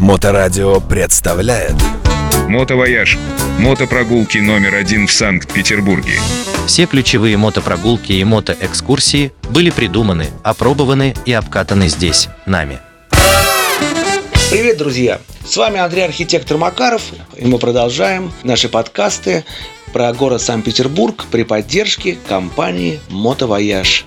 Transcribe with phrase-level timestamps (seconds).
[0.00, 1.74] Моторадио представляет
[2.48, 3.18] Мотовояж.
[3.58, 6.14] Мотопрогулки номер один в Санкт-Петербурге.
[6.66, 12.78] Все ключевые мотопрогулки и мотоэкскурсии были придуманы, опробованы и обкатаны здесь, нами.
[14.50, 15.20] Привет, друзья!
[15.44, 17.02] С вами Андрей Архитектор Макаров,
[17.36, 19.44] и мы продолжаем наши подкасты
[19.92, 24.06] про город Санкт-Петербург при поддержке компании «Мотовояж».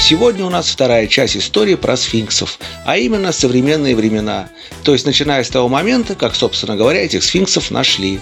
[0.00, 4.48] Сегодня у нас вторая часть истории про сфинксов, а именно современные времена,
[4.82, 8.18] то есть начиная с того момента, как, собственно говоря, этих сфинксов нашли.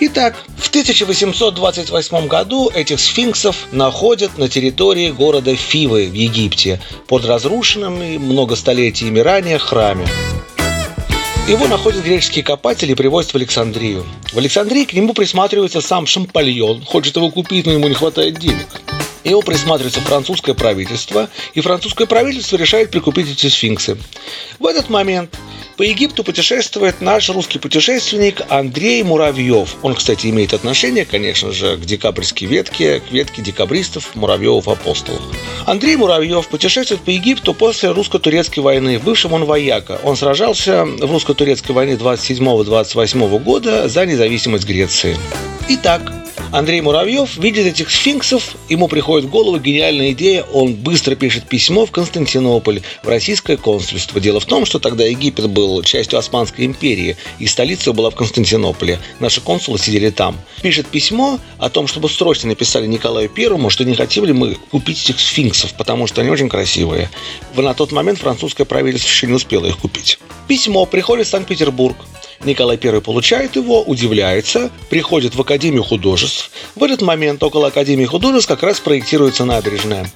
[0.00, 8.18] Итак, в 1828 году этих сфинксов находят на территории города Фивы в Египте под разрушенными
[8.18, 10.06] много столетиями ранее храме.
[11.48, 14.04] Его находят греческие копатели и привозят в Александрию.
[14.32, 18.66] В Александрии к нему присматривается сам Шампальон, хочет его купить, но ему не хватает денег.
[19.24, 23.96] Его присматривается французское правительство, и французское правительство решает прикупить эти сфинксы.
[24.58, 25.36] В этот момент
[25.76, 29.76] по Египту путешествует наш русский путешественник Андрей Муравьев.
[29.82, 35.20] Он, кстати, имеет отношение, конечно же, к декабрьской ветке, к ветке декабристов Муравьевов апостолов.
[35.66, 39.00] Андрей Муравьев путешествует по Египту после русско-турецкой войны.
[39.00, 39.98] Бывшим он вояка.
[40.04, 45.16] Он сражался в русско-турецкой войне 27-28 года за независимость Греции.
[45.68, 46.12] Итак,
[46.54, 51.84] Андрей Муравьев видит этих сфинксов, ему приходит в голову гениальная идея, он быстро пишет письмо
[51.84, 54.20] в Константинополь, в российское консульство.
[54.20, 59.00] Дело в том, что тогда Египет был частью Османской империи, и столица была в Константинополе.
[59.18, 60.36] Наши консулы сидели там.
[60.62, 65.02] Пишет письмо о том, чтобы срочно написали Николаю Первому, что не хотели ли мы купить
[65.02, 67.10] этих сфинксов, потому что они очень красивые.
[67.56, 70.20] На тот момент французское правительство еще не успело их купить.
[70.46, 71.96] Письмо приходит в Санкт-Петербург.
[72.44, 76.50] Николай I получает его, удивляется, приходит в Академию художеств.
[76.74, 80.10] В этот момент около Академии художеств как раз проектируется набережная.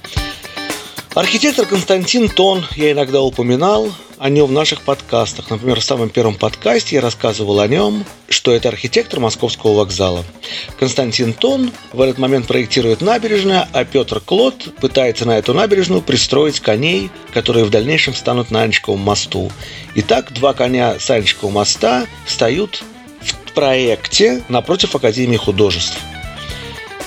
[1.15, 5.49] Архитектор Константин Тон, я иногда упоминал о нем в наших подкастах.
[5.49, 10.23] Например, в самом первом подкасте я рассказывал о нем, что это архитектор Московского вокзала.
[10.77, 16.59] Константин Тон в этот момент проектирует набережную, а Петр Клод пытается на эту набережную пристроить
[16.59, 19.51] коней, которые в дальнейшем станут на Анечковом мосту.
[19.95, 22.83] Итак, два коня с Анечкового моста встают
[23.21, 25.97] в проекте напротив Академии художеств.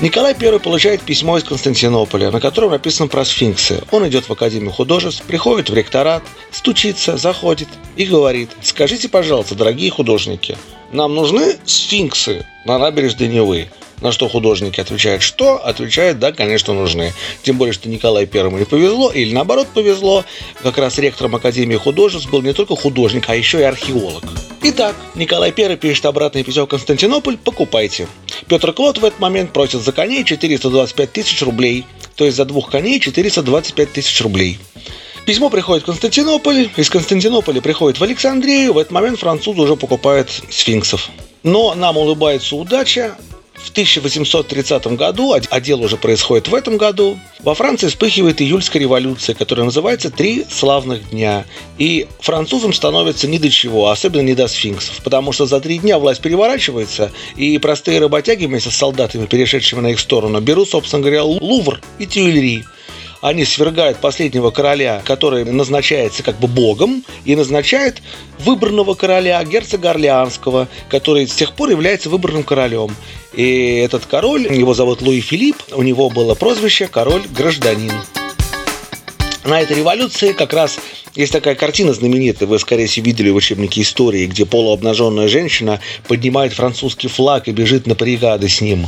[0.02, 3.84] Николай I получает письмо из Константинополя, на котором написано про сфинксы.
[3.92, 9.92] Он идет в Академию художеств, приходит в ректорат, стучится, заходит и говорит, скажите, пожалуйста, дорогие
[9.92, 10.58] художники,
[10.90, 13.68] нам нужны сфинксы на набережной Невы.
[14.00, 15.64] На что художники отвечают, что?
[15.64, 17.12] Отвечают, да, конечно, нужны.
[17.44, 20.24] Тем более, что Николаю Первому не повезло, или наоборот повезло.
[20.64, 24.24] Как раз ректором Академии художеств был не только художник, а еще и археолог.
[24.64, 28.06] Итак, Николай I пишет обратное письмо в Константинополь, покупайте.
[28.46, 31.84] Петр Клод в этот момент просит за коней 425 тысяч рублей.
[32.14, 34.60] То есть за двух коней 425 тысяч рублей.
[35.26, 40.30] Письмо приходит в Константинополь, из Константинополя приходит в Александрию, в этот момент французы уже покупают
[40.48, 41.10] сфинксов.
[41.42, 43.16] Но нам улыбается удача,
[43.64, 49.34] в 1830 году, а дело уже происходит в этом году, во Франции вспыхивает июльская революция,
[49.34, 51.44] которая называется «Три славных дня».
[51.78, 55.98] И французам становится ни до чего, особенно не до сфинксов, потому что за три дня
[55.98, 61.24] власть переворачивается, и простые работяги вместе с солдатами, перешедшими на их сторону, берут, собственно говоря,
[61.24, 62.64] Лувр и Тюильри
[63.22, 68.02] они свергают последнего короля, который назначается как бы богом, и назначают
[68.40, 72.94] выбранного короля, герцога Орлеанского, который с тех пор является выбранным королем.
[73.32, 77.92] И этот король, его зовут Луи Филипп, у него было прозвище «король-гражданин».
[79.44, 80.78] На этой революции как раз
[81.14, 86.52] есть такая картина знаменитая, вы, скорее всего, видели в учебнике истории, где полуобнаженная женщина поднимает
[86.54, 88.86] французский флаг и бежит на баррикады с ним.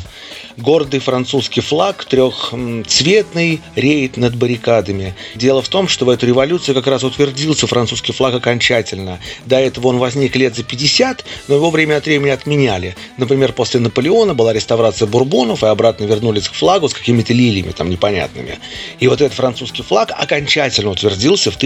[0.56, 5.14] Гордый французский флаг трехцветный реет над баррикадами.
[5.34, 9.18] Дело в том, что в эту революцию как раз утвердился французский флаг окончательно.
[9.46, 12.94] До этого он возник лет за 50, но его время от времени отменяли.
[13.16, 17.90] Например, после Наполеона была реставрация бурбонов, и обратно вернулись к флагу с какими-то лилиями там
[17.90, 18.58] непонятными.
[19.00, 21.58] И вот этот французский флаг окончательно утвердился в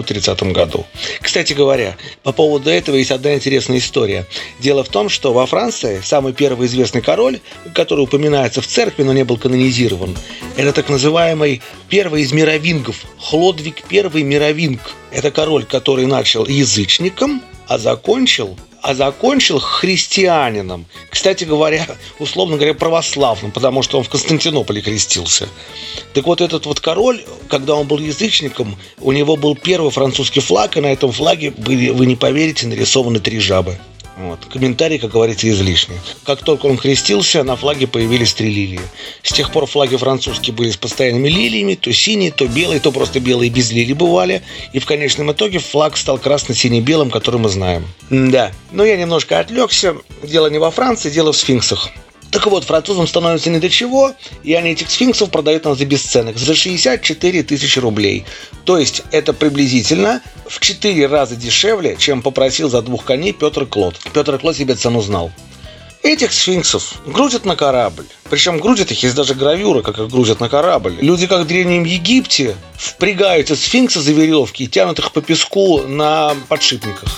[0.00, 0.86] 1830 году.
[1.20, 4.26] Кстати говоря, по поводу этого есть одна интересная история.
[4.60, 7.40] Дело в том, что во Франции самый первый известный король,
[7.74, 10.16] который упоминается в церкви, но не был канонизирован.
[10.56, 14.80] Это так называемый первый из мировингов, Хлодвиг I мировинг.
[15.10, 20.84] Это король, который начал язычником, а закончил а закончил христианином.
[21.08, 21.86] Кстати говоря,
[22.18, 25.48] условно говоря, православным, потому что он в Константинополе крестился.
[26.12, 30.76] Так вот, этот вот король, когда он был язычником, у него был первый французский флаг,
[30.76, 33.78] и на этом флаге были, вы не поверите, нарисованы три жабы.
[34.16, 34.46] Вот.
[34.46, 35.98] Комментарий, как говорится, излишний.
[36.24, 38.80] Как только он крестился, на флаге появились три лилии.
[39.22, 43.18] С тех пор флаги французские были с постоянными лилиями, то синие, то белые, то просто
[43.18, 44.42] белые без лилий бывали.
[44.72, 47.86] И в конечном итоге флаг стал красно-сине-белым, который мы знаем.
[48.08, 49.96] Да, но я немножко отвлекся.
[50.22, 51.90] Дело не во Франции, дело в сфинксах.
[52.34, 54.12] Так вот, французам становится не до чего,
[54.42, 58.24] и они этих сфинксов продают нам за бесценок, за 64 тысячи рублей.
[58.64, 60.20] То есть это приблизительно
[60.54, 63.98] в 4 раза дешевле, чем попросил за двух коней Петр Клод.
[64.12, 65.32] Петр Клод себе цену знал.
[66.04, 68.06] Этих сфинксов грузят на корабль.
[68.30, 70.96] Причем грузят их, есть даже гравюра, как их грузят на корабль.
[71.00, 75.82] Люди, как в Древнем Египте, впрягают эти сфинксы за веревки и тянут их по песку
[75.82, 77.08] на подшипниках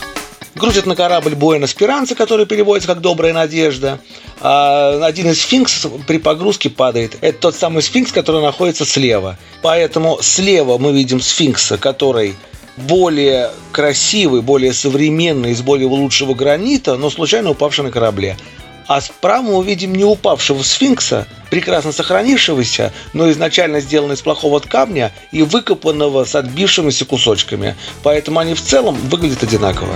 [0.56, 4.00] грузят на корабль Буэна Спиранца, который переводится как «Добрая надежда».
[4.40, 7.16] А один из сфинксов при погрузке падает.
[7.20, 9.38] Это тот самый сфинкс, который находится слева.
[9.62, 12.34] Поэтому слева мы видим сфинкса, который
[12.76, 18.36] более красивый, более современный, из более лучшего гранита, но случайно упавший на корабле.
[18.88, 25.12] А справа мы увидим не упавшего сфинкса, прекрасно сохранившегося, но изначально сделанный из плохого камня
[25.32, 27.74] и выкопанного с отбившимися кусочками.
[28.04, 29.94] Поэтому они в целом выглядят одинаково.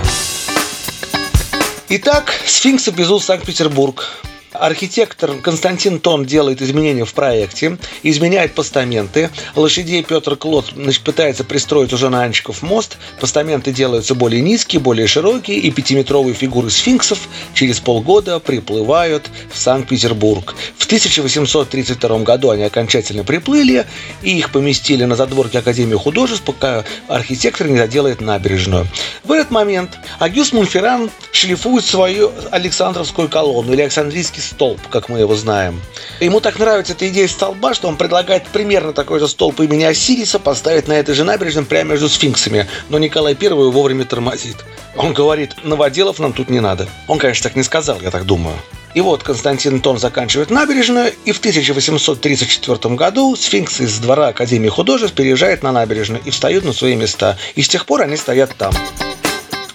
[1.87, 4.23] Итак, сфинкс обвезул Санкт-Петербург.
[4.53, 9.29] Архитектор Константин Тон делает изменения в проекте, изменяет постаменты.
[9.55, 12.97] Лошадей Петр Клод значит, пытается пристроить уже на Анчиков мост.
[13.19, 20.53] Постаменты делаются более низкие, более широкие, и пятиметровые фигуры сфинксов через полгода приплывают в Санкт-Петербург.
[20.77, 23.85] В 1832 году они окончательно приплыли,
[24.21, 28.85] и их поместили на задворке Академии художеств, пока архитектор не доделает набережную.
[29.23, 35.35] В этот момент Агюст Мунферран шлифует свою Александровскую колонну или Александрийский столб, как мы его
[35.35, 35.81] знаем.
[36.19, 40.39] Ему так нравится эта идея столба, что он предлагает примерно такой же столб имени Осириса
[40.39, 42.67] поставить на этой же набережной прямо между сфинксами.
[42.89, 44.57] Но Николай I вовремя тормозит.
[44.95, 46.87] Он говорит, новоделов нам тут не надо.
[47.07, 48.55] Он, конечно, так не сказал, я так думаю.
[48.93, 55.15] И вот Константин Тон заканчивает набережную, и в 1834 году сфинксы из двора Академии художеств
[55.15, 57.37] переезжают на набережную и встают на свои места.
[57.55, 58.73] И с тех пор они стоят там.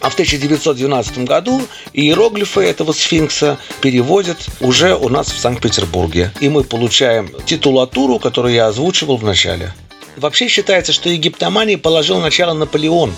[0.00, 1.62] А в 1912 году
[1.92, 6.32] иероглифы этого сфинкса переводят уже у нас в Санкт-Петербурге.
[6.40, 9.72] И мы получаем титулатуру, которую я озвучивал в начале.
[10.16, 13.12] Вообще считается, что египтомании положил начало Наполеон,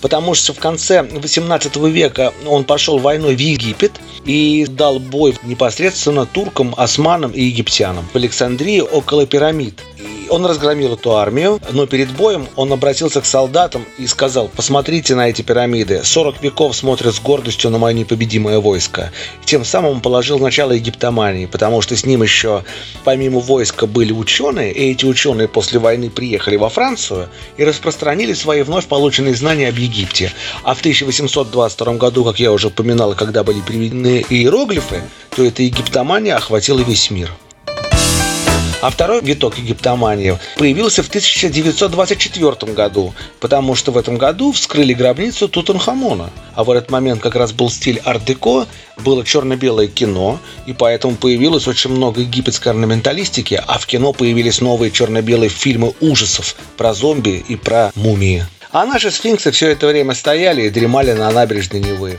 [0.00, 3.92] потому что в конце 18 века он пошел войной в Египет
[4.24, 9.80] и дал бой непосредственно туркам, османам и египтянам в Александрии около пирамид.
[10.30, 15.28] Он разгромил эту армию, но перед боем он обратился к солдатам и сказал, посмотрите на
[15.28, 19.10] эти пирамиды, 40 веков смотрят с гордостью на мое непобедимое войско.
[19.44, 22.62] Тем самым он положил начало египтомании, потому что с ним еще
[23.02, 28.62] помимо войска были ученые, и эти ученые после войны приехали во Францию и распространили свои
[28.62, 30.32] вновь полученные знания об Египте.
[30.62, 35.02] А в 1822 году, как я уже упоминал, когда были приведены иероглифы,
[35.34, 37.32] то эта египтомания охватила весь мир.
[38.80, 45.48] А второй виток египтомании появился в 1924 году, потому что в этом году вскрыли гробницу
[45.48, 46.30] Тутанхамона.
[46.54, 48.66] А в этот момент как раз был стиль арт-деко,
[48.98, 54.90] было черно-белое кино, и поэтому появилось очень много египетской орнаменталистики, а в кино появились новые
[54.90, 58.46] черно-белые фильмы ужасов про зомби и про мумии.
[58.72, 62.18] А наши сфинксы все это время стояли и дремали на набережной Невы.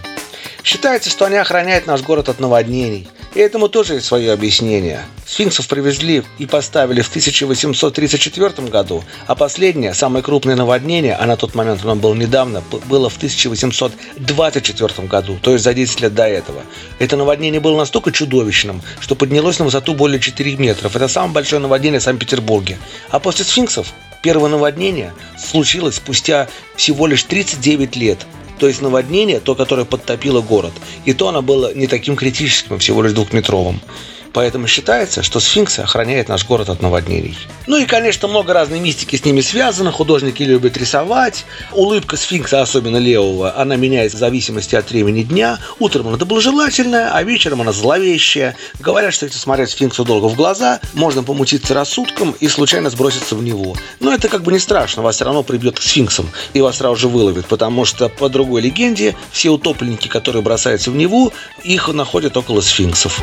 [0.63, 3.07] Считается, что они охраняют наш город от наводнений.
[3.33, 5.05] И этому тоже есть свое объяснение.
[5.25, 11.55] Сфинксов привезли и поставили в 1834 году, а последнее, самое крупное наводнение, а на тот
[11.55, 16.63] момент оно было недавно, было в 1824 году, то есть за 10 лет до этого.
[16.99, 20.93] Это наводнение было настолько чудовищным, что поднялось на высоту более 4 метров.
[20.93, 22.77] Это самое большое наводнение в Санкт-Петербурге.
[23.09, 28.19] А после сфинксов первое наводнение случилось спустя всего лишь 39 лет–
[28.61, 30.71] то есть наводнение, то, которое подтопило город.
[31.05, 33.81] И то оно было не таким критическим, всего лишь двухметровым.
[34.33, 37.37] Поэтому считается, что сфинксы охраняют наш город от наводнений.
[37.67, 39.91] Ну и, конечно, много разной мистики с ними связано.
[39.91, 41.45] Художники любят рисовать.
[41.71, 45.59] Улыбка сфинкса, особенно левого, она меняется в зависимости от времени дня.
[45.79, 48.55] Утром она доброжелательная, а вечером она зловещая.
[48.79, 53.43] Говорят, что если смотреть сфинксу долго в глаза, можно помутиться рассудком и случайно сброситься в
[53.43, 53.75] него.
[53.99, 56.95] Но это как бы не страшно, вас все равно прибьет к сфинксам и вас сразу
[56.95, 61.33] же выловит, потому что по другой легенде все утопленники, которые бросаются в Неву,
[61.63, 63.21] их находят около сфинксов.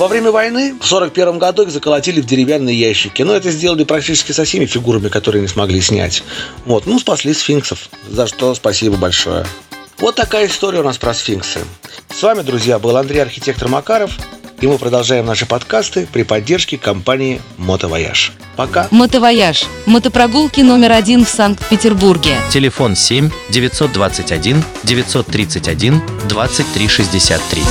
[0.00, 3.20] Во время войны в 1941 году их заколотили в деревянные ящики.
[3.20, 6.22] Но это сделали практически со всеми фигурами, которые не смогли снять.
[6.64, 9.44] Вот, ну, спасли сфинксов, за что спасибо большое.
[9.98, 11.60] Вот такая история у нас про сфинксы.
[12.08, 14.12] С вами, друзья, был Андрей Архитектор Макаров.
[14.62, 18.32] И мы продолжаем наши подкасты при поддержке компании «Мотовояж».
[18.56, 18.88] Пока!
[18.90, 19.66] Мотовояж.
[19.84, 22.38] Мотопрогулки номер один в Санкт-Петербурге.
[22.50, 27.62] Телефон 7 921 931 2363.